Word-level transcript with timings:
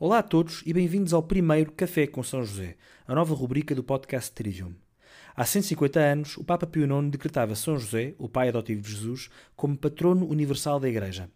Olá 0.00 0.20
a 0.20 0.22
todos 0.22 0.62
e 0.64 0.72
bem-vindos 0.72 1.12
ao 1.12 1.24
primeiro 1.24 1.72
Café 1.72 2.06
com 2.06 2.22
São 2.22 2.44
José, 2.44 2.76
a 3.04 3.16
nova 3.16 3.34
rubrica 3.34 3.74
do 3.74 3.82
podcast 3.82 4.30
Trivium. 4.30 4.72
Há 5.34 5.44
150 5.44 5.98
anos, 5.98 6.36
o 6.36 6.44
Papa 6.44 6.68
Pio 6.68 6.84
IX 6.84 7.10
decretava 7.10 7.56
São 7.56 7.76
José, 7.76 8.14
o 8.16 8.28
pai 8.28 8.48
adotivo 8.48 8.80
de 8.80 8.92
Jesus, 8.92 9.28
como 9.56 9.76
patrono 9.76 10.24
universal 10.28 10.78
da 10.78 10.88
Igreja. 10.88 11.28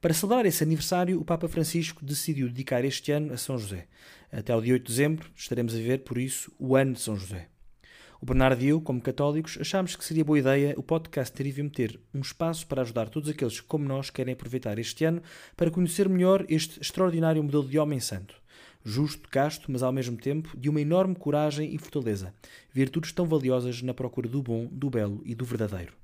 Para 0.00 0.12
celebrar 0.12 0.44
esse 0.44 0.64
aniversário, 0.64 1.20
o 1.20 1.24
Papa 1.24 1.46
Francisco 1.46 2.04
decidiu 2.04 2.48
dedicar 2.48 2.84
este 2.84 3.12
ano 3.12 3.32
a 3.32 3.36
São 3.36 3.56
José. 3.56 3.86
Até 4.32 4.56
o 4.56 4.60
dia 4.60 4.72
8 4.72 4.82
de 4.82 4.88
dezembro 4.88 5.30
estaremos 5.36 5.72
a 5.72 5.78
ver, 5.78 5.98
por 5.98 6.18
isso, 6.18 6.50
o 6.58 6.74
ano 6.74 6.94
de 6.94 7.00
São 7.00 7.16
José. 7.16 7.46
O 8.22 8.26
Bernardo 8.26 8.62
e 8.62 8.68
eu, 8.68 8.82
como 8.82 9.00
católicos, 9.00 9.56
achámos 9.58 9.96
que 9.96 10.04
seria 10.04 10.22
boa 10.22 10.38
ideia 10.38 10.74
o 10.76 10.82
podcast 10.82 11.34
Trivium 11.34 11.70
ter 11.70 11.98
um 12.12 12.20
espaço 12.20 12.66
para 12.66 12.82
ajudar 12.82 13.08
todos 13.08 13.30
aqueles 13.30 13.60
que, 13.60 13.66
como 13.66 13.86
nós, 13.86 14.10
querem 14.10 14.34
aproveitar 14.34 14.78
este 14.78 15.06
ano 15.06 15.22
para 15.56 15.70
conhecer 15.70 16.06
melhor 16.06 16.44
este 16.46 16.78
extraordinário 16.82 17.42
modelo 17.42 17.66
de 17.66 17.78
homem 17.78 17.98
santo. 17.98 18.34
Justo, 18.84 19.26
casto, 19.26 19.72
mas 19.72 19.82
ao 19.82 19.90
mesmo 19.90 20.18
tempo 20.18 20.54
de 20.54 20.68
uma 20.68 20.82
enorme 20.82 21.14
coragem 21.14 21.74
e 21.74 21.78
fortaleza, 21.78 22.34
virtudes 22.70 23.10
tão 23.10 23.24
valiosas 23.24 23.80
na 23.80 23.94
procura 23.94 24.28
do 24.28 24.42
bom, 24.42 24.68
do 24.70 24.90
belo 24.90 25.22
e 25.24 25.34
do 25.34 25.46
verdadeiro. 25.46 25.94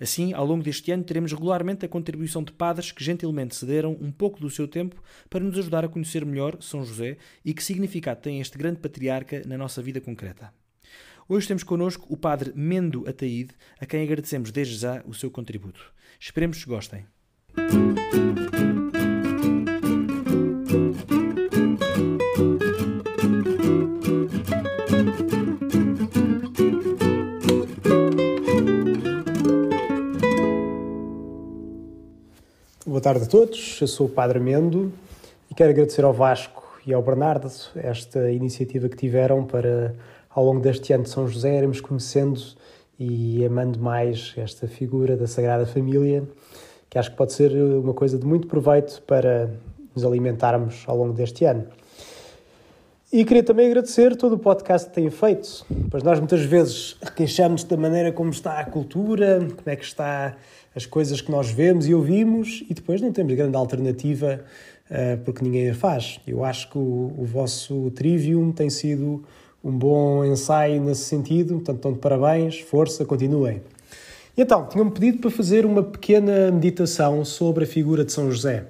Assim, 0.00 0.32
ao 0.32 0.46
longo 0.46 0.62
deste 0.62 0.92
ano, 0.92 1.02
teremos 1.02 1.32
regularmente 1.32 1.84
a 1.84 1.88
contribuição 1.88 2.44
de 2.44 2.52
padres 2.52 2.92
que 2.92 3.02
gentilmente 3.02 3.56
cederam 3.56 3.98
um 4.00 4.12
pouco 4.12 4.38
do 4.38 4.48
seu 4.48 4.68
tempo 4.68 5.02
para 5.28 5.42
nos 5.42 5.58
ajudar 5.58 5.84
a 5.84 5.88
conhecer 5.88 6.24
melhor 6.24 6.62
São 6.62 6.84
José 6.84 7.16
e 7.44 7.52
que 7.52 7.64
significado 7.64 8.20
tem 8.20 8.40
este 8.40 8.56
grande 8.56 8.78
patriarca 8.78 9.42
na 9.44 9.58
nossa 9.58 9.82
vida 9.82 10.00
concreta. 10.00 10.52
Hoje 11.30 11.46
temos 11.46 11.62
connosco 11.62 12.06
o 12.08 12.16
padre 12.16 12.52
Mendo 12.54 13.06
Ataíde, 13.06 13.50
a 13.78 13.84
quem 13.84 14.02
agradecemos 14.02 14.50
desde 14.50 14.76
já 14.76 15.02
o 15.04 15.12
seu 15.12 15.30
contributo. 15.30 15.92
Esperemos 16.18 16.64
que 16.64 16.70
gostem. 16.70 17.04
Boa 32.86 33.02
tarde 33.02 33.24
a 33.24 33.26
todos, 33.26 33.78
eu 33.82 33.86
sou 33.86 34.06
o 34.06 34.10
Padre 34.10 34.40
Mendo 34.40 34.90
e 35.50 35.54
quero 35.54 35.72
agradecer 35.72 36.06
ao 36.06 36.14
Vasco 36.14 36.80
e 36.86 36.94
ao 36.94 37.02
Bernardo 37.02 37.52
esta 37.76 38.32
iniciativa 38.32 38.88
que 38.88 38.96
tiveram 38.96 39.44
para, 39.44 39.94
ao 40.38 40.44
longo 40.44 40.60
deste 40.60 40.92
ano 40.92 41.02
de 41.02 41.10
São 41.10 41.26
José, 41.26 41.58
irmos 41.58 41.80
conhecendo 41.80 42.40
e 42.96 43.44
amando 43.44 43.80
mais 43.80 44.34
esta 44.36 44.68
figura 44.68 45.16
da 45.16 45.26
Sagrada 45.26 45.66
Família, 45.66 46.22
que 46.88 46.96
acho 46.96 47.10
que 47.10 47.16
pode 47.16 47.32
ser 47.32 47.50
uma 47.52 47.92
coisa 47.92 48.16
de 48.16 48.24
muito 48.24 48.46
proveito 48.46 49.02
para 49.02 49.50
nos 49.92 50.04
alimentarmos 50.04 50.84
ao 50.86 50.96
longo 50.96 51.12
deste 51.12 51.44
ano. 51.44 51.66
E 53.12 53.24
queria 53.24 53.42
também 53.42 53.66
agradecer 53.66 54.14
todo 54.14 54.36
o 54.36 54.38
podcast 54.38 54.88
que 54.88 54.94
têm 54.94 55.10
feito, 55.10 55.66
pois 55.90 56.04
nós 56.04 56.20
muitas 56.20 56.42
vezes 56.42 56.96
queixamos 57.16 57.64
da 57.64 57.76
maneira 57.76 58.12
como 58.12 58.30
está 58.30 58.60
a 58.60 58.64
cultura, 58.64 59.40
como 59.40 59.68
é 59.68 59.74
que 59.74 59.84
está 59.84 60.36
as 60.72 60.86
coisas 60.86 61.20
que 61.20 61.32
nós 61.32 61.50
vemos 61.50 61.88
e 61.88 61.94
ouvimos, 61.94 62.64
e 62.70 62.74
depois 62.74 63.00
não 63.00 63.10
temos 63.10 63.34
grande 63.34 63.56
alternativa 63.56 64.40
uh, 64.88 65.18
porque 65.24 65.42
ninguém 65.42 65.68
a 65.70 65.74
faz. 65.74 66.20
Eu 66.24 66.44
acho 66.44 66.70
que 66.70 66.78
o, 66.78 67.12
o, 67.18 67.24
vosso 67.24 67.90
Trivium 67.90 68.52
tem 68.52 68.70
sido 68.70 69.24
um 69.62 69.72
bom 69.72 70.24
ensaio 70.24 70.80
nesse 70.82 71.04
sentido, 71.04 71.54
portanto, 71.54 71.76
estão 71.76 71.92
de 71.92 71.98
parabéns, 71.98 72.60
força, 72.60 73.04
continuem. 73.04 73.60
E 74.36 74.42
então, 74.42 74.66
tinham-me 74.66 74.92
pedido 74.92 75.18
para 75.18 75.30
fazer 75.30 75.66
uma 75.66 75.82
pequena 75.82 76.50
meditação 76.52 77.24
sobre 77.24 77.64
a 77.64 77.66
figura 77.66 78.04
de 78.04 78.12
São 78.12 78.30
José. 78.30 78.66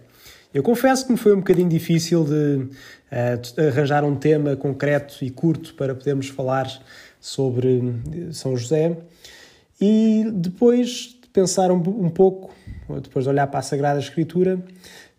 Eu 0.52 0.62
confesso 0.62 1.04
que 1.04 1.12
me 1.12 1.18
foi 1.18 1.34
um 1.34 1.38
bocadinho 1.38 1.68
difícil 1.68 2.24
de 2.24 2.32
uh, 2.64 3.68
arranjar 3.68 4.02
um 4.02 4.16
tema 4.16 4.56
concreto 4.56 5.22
e 5.22 5.28
curto 5.28 5.74
para 5.74 5.94
podermos 5.94 6.28
falar 6.28 6.66
sobre 7.20 7.92
São 8.32 8.56
José. 8.56 8.96
E 9.78 10.24
depois 10.32 11.18
de 11.20 11.28
pensar 11.34 11.70
um, 11.70 11.76
um 11.76 12.08
pouco, 12.08 12.50
depois 13.02 13.26
de 13.26 13.30
olhar 13.30 13.46
para 13.48 13.60
a 13.60 13.62
Sagrada 13.62 14.00
Escritura, 14.00 14.58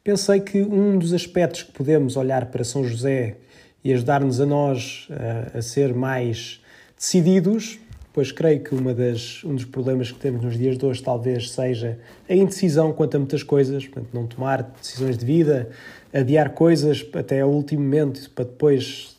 pensei 0.04 0.40
que 0.40 0.64
um 0.64 0.98
dos 0.98 1.14
aspectos 1.14 1.62
que 1.62 1.72
podemos 1.74 2.18
olhar 2.18 2.48
para 2.48 2.64
São 2.64 2.84
José 2.84 3.38
e 3.84 3.94
ajudar-nos 3.94 4.42
a 4.42 4.46
nós 4.46 5.08
uh, 5.10 5.58
a 5.58 5.62
ser 5.62 5.94
mais 5.94 6.62
decididos, 6.98 7.80
pois 8.12 8.32
creio 8.32 8.62
que 8.62 8.76
uma 8.76 8.94
das, 8.94 9.44
um 9.46 9.56
dos 9.56 9.66
problemas 9.66 10.12
que 10.12 10.20
temos 10.20 10.44
nos 10.44 10.58
dias 10.58 10.78
de 10.78 10.86
hoje 10.86 11.02
talvez 11.02 11.52
seja 11.52 11.98
a 12.28 12.36
indecisão 12.36 12.92
quanto 12.92 13.16
a 13.16 13.20
muitas 13.20 13.44
coisas, 13.44 13.86
portanto, 13.88 14.10
não 14.14 14.28
tomar 14.28 14.64
decisões 14.64 15.18
de 15.18 15.26
vida, 15.26 15.70
adiar 16.14 16.50
coisas 16.50 17.06
até 17.14 17.42
ao 17.42 17.50
último 17.50 17.82
momento 17.82 18.30
para 18.32 18.46
depois 18.46 19.16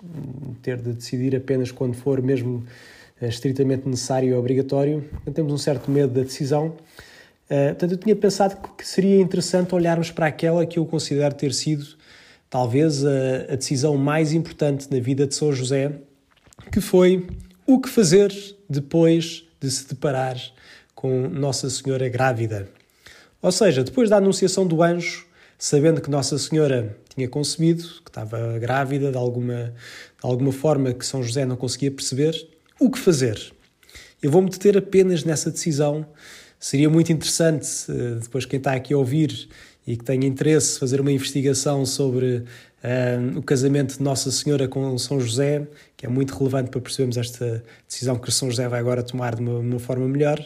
ter 0.60 0.76
de 0.76 0.92
decidir 0.92 1.34
apenas 1.34 1.70
quando 1.70 1.94
for 1.94 2.20
mesmo 2.20 2.64
uh, 3.20 3.26
estritamente 3.26 3.88
necessário 3.88 4.28
e 4.28 4.34
obrigatório. 4.34 5.02
Portanto, 5.10 5.34
temos 5.34 5.52
um 5.52 5.58
certo 5.58 5.90
medo 5.90 6.12
da 6.12 6.22
decisão. 6.22 6.66
Uh, 7.48 7.68
portanto, 7.68 7.92
eu 7.92 7.98
tinha 7.98 8.16
pensado 8.16 8.56
que 8.76 8.86
seria 8.86 9.20
interessante 9.20 9.74
olharmos 9.74 10.10
para 10.10 10.26
aquela 10.26 10.66
que 10.66 10.78
eu 10.78 10.84
considero 10.84 11.34
ter 11.34 11.54
sido 11.54 11.86
talvez 12.50 13.04
a, 13.04 13.52
a 13.52 13.56
decisão 13.56 13.96
mais 13.96 14.32
importante 14.32 14.88
na 14.90 14.98
vida 14.98 15.26
de 15.26 15.34
São 15.34 15.52
José, 15.52 15.92
que 16.72 16.80
foi 16.80 17.26
o 17.66 17.80
que 17.80 17.88
fazer 17.88 18.34
depois 18.68 19.44
de 19.60 19.70
se 19.70 19.88
deparar 19.88 20.36
com 20.94 21.28
Nossa 21.28 21.70
Senhora 21.70 22.08
grávida. 22.08 22.68
Ou 23.40 23.52
seja, 23.52 23.82
depois 23.84 24.10
da 24.10 24.16
anunciação 24.16 24.66
do 24.66 24.82
anjo, 24.82 25.26
sabendo 25.56 26.00
que 26.00 26.10
Nossa 26.10 26.36
Senhora 26.36 26.96
tinha 27.14 27.28
concebido, 27.28 27.84
que 28.04 28.10
estava 28.10 28.58
grávida 28.58 29.10
de 29.10 29.16
alguma, 29.16 29.72
de 29.72 30.22
alguma 30.22 30.52
forma 30.52 30.92
que 30.92 31.06
São 31.06 31.22
José 31.22 31.46
não 31.46 31.56
conseguia 31.56 31.90
perceber, 31.90 32.34
o 32.78 32.90
que 32.90 32.98
fazer? 32.98 33.52
Eu 34.22 34.30
vou-me 34.30 34.50
deter 34.50 34.76
apenas 34.76 35.24
nessa 35.24 35.50
decisão. 35.50 36.06
Seria 36.58 36.90
muito 36.90 37.12
interessante, 37.12 37.66
eh, 37.88 38.18
depois 38.20 38.44
quem 38.44 38.58
está 38.58 38.72
aqui 38.72 38.92
a 38.92 38.98
ouvir 38.98 39.48
e 39.86 39.96
que 39.96 40.04
tenha 40.04 40.26
interesse 40.26 40.78
fazer 40.78 41.00
uma 41.00 41.10
investigação 41.10 41.84
sobre 41.84 42.36
uh, 42.36 43.38
o 43.38 43.42
casamento 43.42 43.96
de 43.96 44.02
Nossa 44.02 44.30
Senhora 44.30 44.68
com 44.68 44.96
São 44.98 45.20
José, 45.20 45.66
que 45.96 46.06
é 46.06 46.08
muito 46.08 46.36
relevante 46.36 46.70
para 46.70 46.80
percebermos 46.80 47.16
esta 47.16 47.62
decisão 47.88 48.16
que 48.18 48.30
São 48.30 48.50
José 48.50 48.68
vai 48.68 48.80
agora 48.80 49.02
tomar 49.02 49.34
de 49.34 49.42
uma, 49.42 49.58
uma 49.58 49.78
forma 49.78 50.06
melhor. 50.06 50.40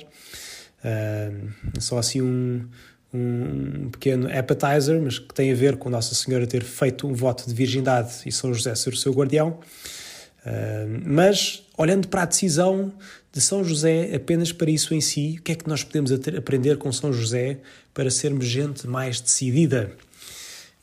Uh, 0.85 1.81
só 1.81 1.99
assim 1.99 2.23
um, 2.23 2.67
um 3.13 3.91
pequeno 3.91 4.29
appetizer, 4.29 5.01
mas 5.01 5.19
que 5.19 5.33
tem 5.33 5.53
a 5.53 5.55
ver 5.55 5.77
com 5.77 5.89
Nossa 5.89 6.15
Senhora 6.15 6.47
ter 6.47 6.63
feito 6.63 7.07
um 7.07 7.15
voto 7.15 7.47
de 7.47 7.55
virgindade 7.55 8.13
e 8.27 8.33
São 8.33 8.53
José 8.53 8.75
ser 8.75 8.91
o 8.91 8.97
seu 8.97 9.13
guardião. 9.13 9.59
Mas, 11.05 11.63
olhando 11.77 12.09
para 12.09 12.23
a 12.23 12.27
decisão 12.27 12.93
de 13.33 13.41
São 13.41 13.65
José 13.65 14.15
apenas 14.15 14.53
para 14.53 14.71
isso 14.71 14.95
em 14.95 15.01
si, 15.01 15.37
o 15.39 15.43
que 15.43 15.53
é 15.53 15.55
que 15.55 15.69
nós 15.69 15.83
podemos 15.83 16.13
aprender 16.13 16.77
com 16.77 16.93
São 16.93 17.13
José 17.13 17.61
para 17.93 18.11
sermos 18.11 18.47
gente 18.47 18.87
mais 18.87 19.21
decidida? 19.21 19.93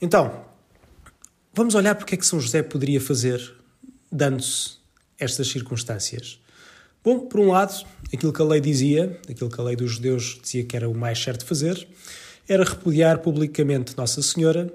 Então, 0.02 0.46
vamos 1.54 1.76
olhar 1.76 1.96
para 1.96 2.04
o 2.04 2.06
que 2.08 2.16
é 2.16 2.18
que 2.18 2.26
São 2.26 2.40
José 2.40 2.64
poderia 2.64 3.00
fazer 3.00 3.54
dando-se 4.12 4.82
estas 5.18 5.48
circunstâncias. 5.48 6.40
Bom, 7.04 7.20
por 7.20 7.40
um 7.40 7.48
lado, 7.48 7.86
aquilo 8.14 8.34
que 8.34 8.42
a 8.42 8.46
lei 8.46 8.60
dizia, 8.60 9.20
aquilo 9.30 9.50
que 9.50 9.60
a 9.60 9.64
lei 9.64 9.76
dos 9.76 9.94
judeus 9.94 10.40
dizia 10.42 10.64
que 10.64 10.76
era 10.76 10.90
o 10.90 10.94
mais 10.94 11.22
certo 11.22 11.46
fazer, 11.46 11.88
era 12.48 12.64
repudiar 12.64 13.20
publicamente 13.20 13.96
Nossa 13.96 14.22
Senhora 14.22 14.72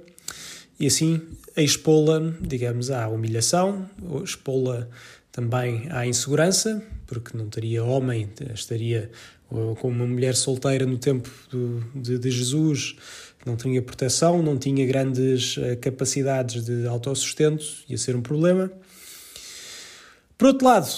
e 0.79 0.87
assim 0.87 1.21
expô-la, 1.65 2.35
digamos, 2.41 2.91
à 2.91 3.09
humilhação, 3.09 3.89
expô-la 4.23 4.89
também 5.33 5.87
à 5.91 6.07
insegurança, 6.07 6.83
porque 7.07 7.37
não 7.37 7.49
teria 7.49 7.85
homem, 7.85 8.29
estaria 8.55 9.11
como 9.49 9.95
uma 9.95 10.07
mulher 10.07 10.35
solteira 10.35 10.85
no 10.87 10.99
tempo 10.99 11.31
do, 11.51 11.85
de, 11.95 12.19
de, 12.19 12.31
Jesus, 12.31 12.97
não 13.45 13.57
tinha 13.57 13.81
proteção, 13.81 14.43
não 14.43 14.59
tinha 14.59 14.85
grandes 14.87 15.57
uh, 15.57 15.77
capacidades 15.81 16.65
de 16.65 16.87
autossustento, 16.87 17.65
ia 17.89 17.97
ser 17.97 18.17
um 18.17 18.23
problema. 18.23 18.71
Por 20.37 20.49
outro 20.49 20.67
lado, 20.67 20.89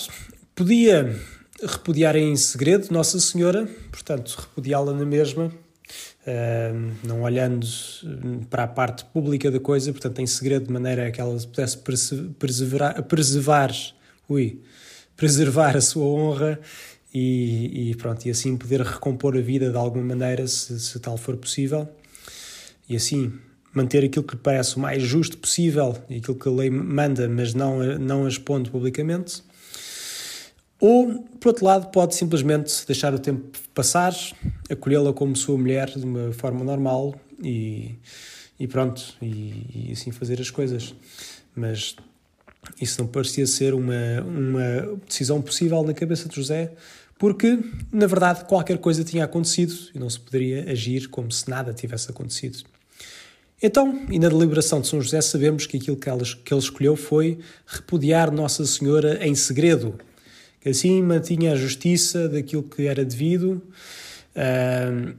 podia 0.54 1.14
repudiar 1.62 2.16
em 2.16 2.34
segredo 2.36 2.88
Nossa 2.90 3.20
Senhora, 3.20 3.68
portanto, 3.90 4.36
repudiá-la 4.40 4.92
na 4.94 5.04
mesma, 5.04 5.52
Não 7.04 7.22
olhando 7.22 7.66
para 8.50 8.64
a 8.64 8.68
parte 8.68 9.04
pública 9.06 9.50
da 9.50 9.60
coisa, 9.60 9.90
portanto, 9.92 10.20
em 10.20 10.26
segredo, 10.26 10.66
de 10.66 10.72
maneira 10.72 11.10
que 11.10 11.20
ela 11.20 11.36
pudesse 11.38 11.78
perseverar, 12.38 13.02
preservar, 13.04 13.72
ui, 14.28 14.60
preservar 15.16 15.76
a 15.76 15.80
sua 15.80 16.04
honra 16.04 16.60
e, 17.12 17.90
e, 17.90 17.94
pronto, 17.94 18.26
e 18.26 18.30
assim 18.30 18.56
poder 18.56 18.82
recompor 18.82 19.36
a 19.36 19.40
vida 19.40 19.70
de 19.70 19.76
alguma 19.76 20.04
maneira, 20.04 20.46
se, 20.46 20.78
se 20.78 20.98
tal 21.00 21.16
for 21.16 21.36
possível, 21.36 21.88
e 22.88 22.96
assim 22.96 23.32
manter 23.72 24.04
aquilo 24.04 24.24
que 24.24 24.36
parece 24.36 24.76
o 24.76 24.80
mais 24.80 25.02
justo 25.02 25.38
possível 25.38 25.96
e 26.08 26.16
aquilo 26.16 26.36
que 26.36 26.48
a 26.48 26.52
lei 26.52 26.70
manda, 26.70 27.28
mas 27.28 27.54
não, 27.54 27.78
não 27.98 28.26
expondo 28.26 28.70
publicamente. 28.70 29.42
Ou, 30.80 31.24
por 31.40 31.48
outro 31.48 31.64
lado, 31.64 31.90
pode 31.90 32.14
simplesmente 32.14 32.86
deixar 32.86 33.12
o 33.12 33.18
tempo 33.18 33.58
passar, 33.74 34.14
acolhê-la 34.70 35.12
como 35.12 35.34
sua 35.36 35.58
mulher 35.58 35.90
de 35.90 36.04
uma 36.04 36.32
forma 36.32 36.64
normal 36.64 37.14
e, 37.42 37.96
e 38.58 38.66
pronto, 38.68 39.02
e, 39.20 39.88
e 39.88 39.92
assim 39.92 40.12
fazer 40.12 40.40
as 40.40 40.50
coisas. 40.50 40.94
Mas 41.54 41.96
isso 42.80 43.00
não 43.00 43.08
parecia 43.08 43.46
ser 43.46 43.74
uma, 43.74 44.22
uma 44.24 44.98
decisão 45.06 45.42
possível 45.42 45.82
na 45.82 45.94
cabeça 45.94 46.28
de 46.28 46.36
José, 46.36 46.72
porque, 47.18 47.58
na 47.92 48.06
verdade, 48.06 48.44
qualquer 48.44 48.78
coisa 48.78 49.02
tinha 49.02 49.24
acontecido 49.24 49.74
e 49.92 49.98
não 49.98 50.08
se 50.08 50.20
poderia 50.20 50.70
agir 50.70 51.08
como 51.08 51.32
se 51.32 51.50
nada 51.50 51.74
tivesse 51.74 52.10
acontecido. 52.10 52.62
Então, 53.60 54.06
e 54.08 54.20
na 54.20 54.28
deliberação 54.28 54.80
de 54.80 54.86
São 54.86 55.00
José, 55.00 55.20
sabemos 55.20 55.66
que 55.66 55.76
aquilo 55.76 55.96
que, 55.96 56.08
que 56.44 56.54
ele 56.54 56.60
escolheu 56.60 56.94
foi 56.94 57.40
repudiar 57.66 58.30
Nossa 58.30 58.64
Senhora 58.64 59.26
em 59.26 59.34
segredo, 59.34 59.98
que 60.60 60.68
assim 60.68 61.02
mantinha 61.02 61.52
a 61.52 61.56
justiça 61.56 62.28
daquilo 62.28 62.62
que 62.62 62.86
era 62.86 63.04
devido. 63.04 63.62
Uh, 64.34 65.14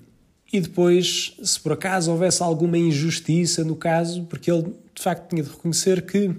e 0.52 0.60
depois, 0.60 1.36
se 1.44 1.60
por 1.60 1.74
acaso 1.74 2.12
houvesse 2.12 2.42
alguma 2.42 2.78
injustiça 2.78 3.64
no 3.64 3.76
caso, 3.76 4.24
porque 4.24 4.52
ele 4.52 4.74
de 4.96 5.02
facto 5.02 5.30
tinha 5.30 5.44
de 5.44 5.50
reconhecer 5.50 6.02
que 6.02 6.36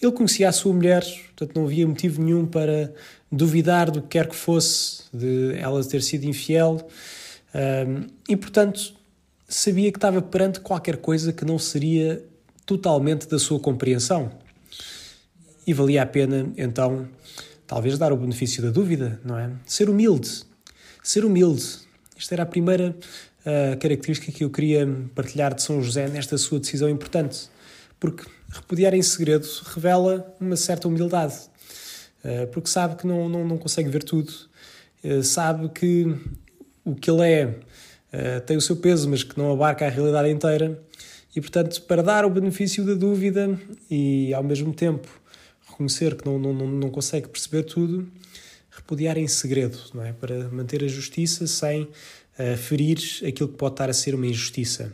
ele 0.00 0.12
conhecia 0.12 0.48
a 0.48 0.52
sua 0.52 0.72
mulher, 0.72 1.04
portanto 1.36 1.54
não 1.54 1.64
havia 1.64 1.86
motivo 1.86 2.22
nenhum 2.22 2.46
para 2.46 2.92
duvidar 3.30 3.90
do 3.90 4.02
que 4.02 4.08
quer 4.08 4.26
que 4.26 4.34
fosse 4.34 5.04
de 5.12 5.54
ela 5.58 5.84
ter 5.84 6.02
sido 6.02 6.24
infiel, 6.24 6.80
um, 7.54 8.06
e 8.28 8.36
portanto 8.36 8.94
sabia 9.46 9.92
que 9.92 9.98
estava 9.98 10.20
perante 10.22 10.60
qualquer 10.60 10.96
coisa 10.96 11.32
que 11.32 11.44
não 11.44 11.58
seria 11.58 12.24
totalmente 12.64 13.28
da 13.28 13.38
sua 13.38 13.60
compreensão. 13.60 14.30
E 15.66 15.72
valia 15.72 16.02
a 16.02 16.06
pena, 16.06 16.50
então, 16.56 17.06
talvez 17.72 17.96
dar 17.96 18.12
o 18.12 18.16
benefício 18.18 18.62
da 18.62 18.68
dúvida, 18.68 19.18
não 19.24 19.38
é? 19.38 19.50
Ser 19.64 19.88
humilde. 19.88 20.44
Ser 21.02 21.24
humilde. 21.24 21.64
Esta 22.14 22.34
era 22.34 22.42
a 22.42 22.46
primeira 22.46 22.90
uh, 22.90 23.78
característica 23.78 24.30
que 24.30 24.44
eu 24.44 24.50
queria 24.50 24.86
partilhar 25.14 25.54
de 25.54 25.62
São 25.62 25.80
José 25.82 26.06
nesta 26.06 26.36
sua 26.36 26.60
decisão 26.60 26.86
importante. 26.90 27.48
Porque 27.98 28.24
repudiar 28.50 28.92
em 28.92 29.00
segredo 29.00 29.48
revela 29.74 30.34
uma 30.38 30.54
certa 30.54 30.86
humildade. 30.86 31.34
Uh, 32.22 32.46
porque 32.48 32.68
sabe 32.68 32.96
que 32.96 33.06
não, 33.06 33.26
não, 33.26 33.48
não 33.48 33.56
consegue 33.56 33.88
ver 33.88 34.02
tudo. 34.02 34.30
Uh, 35.02 35.22
sabe 35.22 35.70
que 35.70 36.14
o 36.84 36.94
que 36.94 37.10
ele 37.10 37.22
é 37.22 37.58
tem 38.44 38.58
o 38.58 38.60
seu 38.60 38.76
peso, 38.76 39.08
mas 39.08 39.24
que 39.24 39.38
não 39.38 39.50
abarca 39.50 39.86
a 39.86 39.88
realidade 39.88 40.28
inteira. 40.28 40.78
E, 41.34 41.40
portanto, 41.40 41.80
para 41.84 42.02
dar 42.02 42.26
o 42.26 42.28
benefício 42.28 42.84
da 42.84 42.92
dúvida 42.92 43.58
e, 43.90 44.34
ao 44.34 44.42
mesmo 44.42 44.74
tempo, 44.74 45.08
reconhecer 45.82 46.14
que 46.14 46.24
não, 46.24 46.38
não, 46.38 46.52
não 46.52 46.90
consegue 46.90 47.28
perceber 47.28 47.64
tudo, 47.64 48.08
repudiar 48.70 49.18
em 49.18 49.26
segredo, 49.28 49.78
não 49.94 50.04
é? 50.04 50.12
Para 50.12 50.48
manter 50.48 50.82
a 50.82 50.88
justiça 50.88 51.46
sem 51.46 51.82
uh, 51.82 52.56
ferir 52.56 52.98
aquilo 53.26 53.48
que 53.48 53.56
pode 53.56 53.74
estar 53.74 53.90
a 53.90 53.92
ser 53.92 54.14
uma 54.14 54.26
injustiça. 54.26 54.92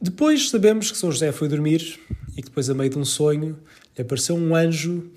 Depois 0.00 0.50
sabemos 0.50 0.90
que 0.90 0.98
São 0.98 1.10
José 1.10 1.32
foi 1.32 1.48
dormir 1.48 1.98
e 2.36 2.42
que 2.42 2.48
depois, 2.48 2.68
a 2.68 2.74
meio 2.74 2.90
de 2.90 2.98
um 2.98 3.04
sonho, 3.04 3.58
lhe 3.96 4.02
apareceu 4.02 4.36
um 4.36 4.54
anjo 4.54 5.10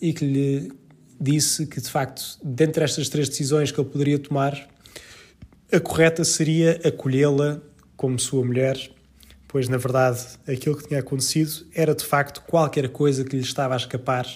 e 0.00 0.12
que 0.12 0.24
lhe 0.24 0.72
disse 1.18 1.66
que, 1.66 1.80
de 1.80 1.88
facto, 1.88 2.38
dentre 2.44 2.84
estas 2.84 3.08
três 3.08 3.28
decisões 3.28 3.72
que 3.72 3.80
ele 3.80 3.88
poderia 3.88 4.18
tomar, 4.18 4.68
a 5.72 5.80
correta 5.80 6.22
seria 6.22 6.78
acolhê-la 6.84 7.60
como 7.96 8.18
sua 8.18 8.44
mulher, 8.44 8.90
pois 9.48 9.68
na 9.68 9.76
verdade 9.76 10.20
aquilo 10.46 10.76
que 10.76 10.88
tinha 10.88 11.00
acontecido 11.00 11.66
era 11.74 11.94
de 11.94 12.04
facto 12.04 12.42
qualquer 12.46 12.88
coisa 12.88 13.24
que 13.24 13.36
lhe 13.36 13.42
estava 13.42 13.74
a 13.74 13.76
escapar, 13.76 14.26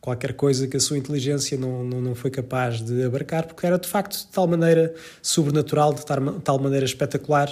qualquer 0.00 0.34
coisa 0.34 0.66
que 0.66 0.76
a 0.76 0.80
sua 0.80 0.98
inteligência 0.98 1.56
não, 1.58 1.84
não, 1.84 2.00
não 2.00 2.14
foi 2.14 2.30
capaz 2.30 2.80
de 2.80 3.02
abarcar, 3.04 3.46
porque 3.46 3.66
era 3.66 3.78
de 3.78 3.88
facto 3.88 4.18
de 4.18 4.26
tal 4.26 4.46
maneira 4.46 4.94
sobrenatural, 5.20 5.94
de 5.94 6.04
tal 6.42 6.58
maneira 6.58 6.84
espetacular, 6.84 7.48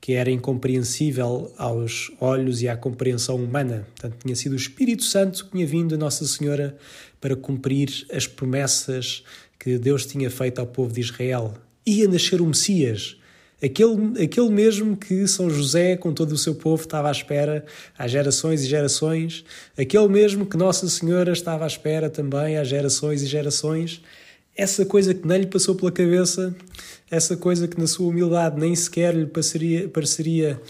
que 0.00 0.12
era 0.12 0.30
incompreensível 0.30 1.52
aos 1.56 2.10
olhos 2.20 2.60
e 2.60 2.68
à 2.68 2.76
compreensão 2.76 3.36
humana. 3.36 3.86
Portanto, 3.94 4.22
tinha 4.22 4.36
sido 4.36 4.52
o 4.52 4.56
Espírito 4.56 5.02
Santo 5.02 5.44
que 5.46 5.52
tinha 5.52 5.66
vindo 5.66 5.94
a 5.94 5.98
Nossa 5.98 6.26
Senhora 6.26 6.76
para 7.20 7.34
cumprir 7.34 8.06
as 8.12 8.26
promessas 8.26 9.24
que 9.58 9.78
Deus 9.78 10.04
tinha 10.04 10.30
feito 10.30 10.58
ao 10.58 10.66
povo 10.66 10.92
de 10.92 11.00
Israel 11.00 11.54
ia 11.86 12.08
nascer 12.08 12.40
o 12.40 12.46
Messias. 12.46 13.16
Aquele, 13.62 14.22
aquele 14.22 14.50
mesmo 14.50 14.96
que 14.96 15.26
São 15.26 15.48
José, 15.48 15.96
com 15.96 16.12
todo 16.12 16.32
o 16.32 16.38
seu 16.38 16.54
povo, 16.54 16.82
estava 16.82 17.08
à 17.08 17.12
espera 17.12 17.64
há 17.96 18.06
gerações 18.06 18.62
e 18.62 18.66
gerações, 18.66 19.44
aquele 19.78 20.08
mesmo 20.08 20.44
que 20.44 20.56
Nossa 20.56 20.88
Senhora 20.88 21.32
estava 21.32 21.64
à 21.64 21.66
espera 21.66 22.10
também 22.10 22.58
há 22.58 22.64
gerações 22.64 23.22
e 23.22 23.26
gerações, 23.26 24.02
essa 24.56 24.84
coisa 24.84 25.14
que 25.14 25.26
nem 25.26 25.40
lhe 25.40 25.46
passou 25.46 25.74
pela 25.74 25.90
cabeça, 25.90 26.54
essa 27.10 27.36
coisa 27.36 27.66
que 27.66 27.78
na 27.78 27.86
sua 27.86 28.08
humildade 28.08 28.58
nem 28.58 28.74
sequer 28.74 29.14
lhe 29.14 29.26
pareceria, 29.26 29.88
pareceria 29.88 30.60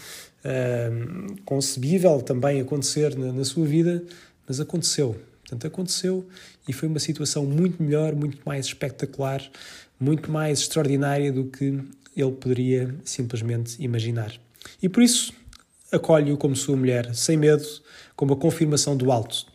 uh, 0.43 1.35
concebível 1.43 2.21
também 2.21 2.61
acontecer 2.61 3.15
na, 3.15 3.31
na 3.31 3.45
sua 3.45 3.65
vida, 3.65 4.03
mas 4.47 4.59
aconteceu. 4.59 5.15
Portanto, 5.41 5.67
aconteceu 5.67 6.25
e 6.67 6.73
foi 6.73 6.87
uma 6.87 6.97
situação 6.97 7.45
muito 7.45 7.81
melhor, 7.83 8.15
muito 8.15 8.39
mais 8.43 8.65
espetacular 8.65 9.47
muito 9.99 10.31
mais 10.31 10.59
extraordinária 10.59 11.31
do 11.31 11.45
que 11.45 11.79
ele 12.15 12.31
poderia 12.31 12.95
simplesmente 13.03 13.81
imaginar. 13.83 14.33
E 14.81 14.89
por 14.89 15.03
isso 15.03 15.33
acolhe-o 15.91 16.37
como 16.37 16.55
sua 16.55 16.75
mulher, 16.75 17.13
sem 17.13 17.37
medo, 17.37 17.65
como 18.15 18.33
a 18.33 18.37
confirmação 18.37 18.95
do 18.95 19.11
alto. 19.11 19.45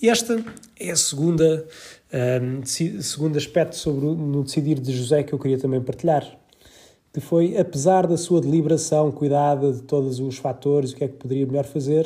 E 0.00 0.08
esta 0.08 0.42
é 0.78 0.90
a 0.90 0.96
segunda, 0.96 1.66
um, 2.42 2.64
segundo 2.64 3.36
aspecto 3.36 3.76
sobre 3.76 4.06
o, 4.06 4.14
no 4.14 4.44
decidir 4.44 4.78
de 4.78 4.92
José 4.92 5.22
que 5.22 5.32
eu 5.32 5.38
queria 5.38 5.58
também 5.58 5.80
partilhar, 5.80 6.38
que 7.12 7.20
foi, 7.20 7.56
apesar 7.56 8.06
da 8.06 8.16
sua 8.16 8.40
deliberação, 8.40 9.10
cuidada 9.10 9.72
de 9.72 9.82
todos 9.82 10.20
os 10.20 10.36
fatores, 10.38 10.92
o 10.92 10.96
que 10.96 11.04
é 11.04 11.08
que 11.08 11.16
poderia 11.16 11.46
melhor 11.46 11.64
fazer, 11.64 12.04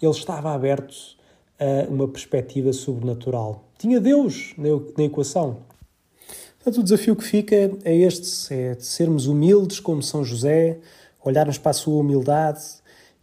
ele 0.00 0.10
estava 0.10 0.52
aberto 0.52 0.94
a 1.58 1.88
uma 1.90 2.06
perspectiva 2.06 2.72
sobrenatural. 2.72 3.64
Tinha 3.78 4.00
Deus 4.00 4.54
na, 4.56 4.68
na 4.96 5.04
equação. 5.04 5.58
Portanto, 6.66 6.80
o 6.80 6.82
desafio 6.82 7.14
que 7.14 7.22
fica 7.22 7.54
é 7.84 7.94
este: 7.94 8.52
é 8.52 8.74
de 8.74 8.84
sermos 8.84 9.28
humildes 9.28 9.78
como 9.78 10.02
São 10.02 10.24
José, 10.24 10.78
olharmos 11.24 11.58
para 11.58 11.70
a 11.70 11.74
sua 11.74 12.00
humildade 12.00 12.60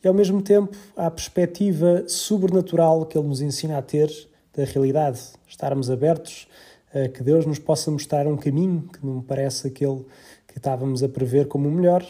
e, 0.01 0.07
ao 0.07 0.13
mesmo 0.13 0.42
tempo, 0.42 0.78
a 0.95 1.12
perspectiva 1.12 2.06
sobrenatural 2.07 3.06
que 3.06 3.18
ele 3.18 3.28
nos 3.28 3.42
ensina 3.42 3.78
a 3.78 3.81
ter 3.81 4.10
da 4.56 4.63
realidade. 4.63 5.19
Estarmos 5.45 5.92
abertos 5.92 6.48
a 6.95 7.10
que 7.10 7.22
Deus 7.22 7.45
nos 7.45 7.60
possa 7.60 7.92
mostrar 7.92 8.25
um 8.28 8.38
caminho 8.38 8.88
que 8.94 9.06
não 9.06 9.22
parece 9.22 9.68
aquele 9.68 10.06
que 10.48 10.57
estávamos 10.57 11.04
a 11.04 11.10
prever 11.10 11.50
como 11.50 11.68
o 11.68 11.72
melhor 11.72 12.01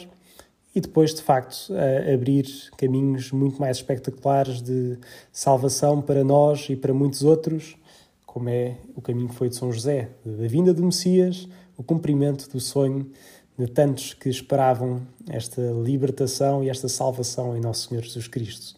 e 0.72 0.80
depois, 0.80 1.12
de 1.12 1.22
facto, 1.22 1.72
abrir 2.14 2.46
caminhos 2.76 3.32
muito 3.32 3.60
mais 3.60 3.78
espetaculares 3.78 4.62
de 4.62 4.96
salvação 5.32 6.00
para 6.00 6.22
nós 6.22 6.68
e 6.70 6.76
para 6.76 6.94
muitos 6.94 7.24
outros 7.24 7.74
como 8.34 8.48
é 8.48 8.78
o 8.96 9.00
caminho 9.00 9.28
que 9.28 9.36
foi 9.36 9.48
de 9.48 9.54
São 9.54 9.70
José, 9.70 10.08
da 10.26 10.48
vinda 10.48 10.74
do 10.74 10.82
Messias, 10.82 11.48
o 11.76 11.84
cumprimento 11.84 12.50
do 12.50 12.58
sonho 12.58 13.08
de 13.56 13.68
tantos 13.68 14.12
que 14.12 14.28
esperavam 14.28 15.02
esta 15.30 15.62
libertação 15.70 16.64
e 16.64 16.68
esta 16.68 16.88
salvação 16.88 17.56
em 17.56 17.60
Nosso 17.60 17.88
Senhor 17.88 18.02
Jesus 18.02 18.26
Cristo. 18.26 18.74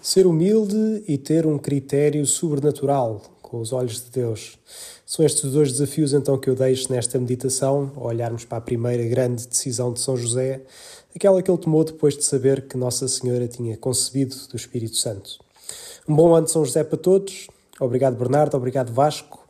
Ser 0.00 0.24
humilde 0.24 1.02
e 1.08 1.18
ter 1.18 1.46
um 1.46 1.58
critério 1.58 2.24
sobrenatural, 2.24 3.22
com 3.42 3.60
os 3.60 3.72
olhos 3.72 4.04
de 4.04 4.10
Deus. 4.12 4.56
São 5.04 5.26
estes 5.26 5.50
dois 5.50 5.72
desafios 5.72 6.12
então 6.12 6.38
que 6.38 6.48
eu 6.48 6.54
deixo 6.54 6.92
nesta 6.92 7.18
meditação, 7.18 7.90
ao 7.96 8.06
olharmos 8.06 8.44
para 8.44 8.58
a 8.58 8.60
primeira 8.60 9.04
grande 9.08 9.48
decisão 9.48 9.92
de 9.92 9.98
São 9.98 10.16
José, 10.16 10.62
aquela 11.12 11.42
que 11.42 11.50
ele 11.50 11.58
tomou 11.58 11.82
depois 11.82 12.16
de 12.16 12.22
saber 12.22 12.68
que 12.68 12.76
Nossa 12.76 13.08
Senhora 13.08 13.48
tinha 13.48 13.76
concebido 13.76 14.36
do 14.48 14.54
Espírito 14.54 14.94
Santo. 14.94 15.40
Um 16.08 16.14
bom 16.14 16.36
ano 16.36 16.46
de 16.46 16.52
São 16.52 16.64
José 16.64 16.84
para 16.84 16.96
todos. 16.96 17.48
Obrigado, 17.80 18.16
Bernardo. 18.16 18.56
Obrigado, 18.56 18.92
Vasco. 18.92 19.46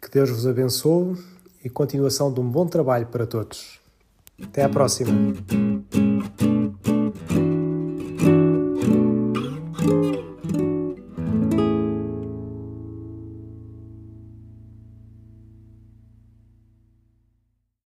Que 0.00 0.10
Deus 0.10 0.30
vos 0.30 0.46
abençoe 0.46 1.16
e 1.62 1.68
continuação 1.68 2.32
de 2.32 2.40
um 2.40 2.48
bom 2.48 2.66
trabalho 2.66 3.06
para 3.06 3.26
todos. 3.26 3.78
Até 4.42 4.62
à 4.62 4.68
próxima. 4.68 5.12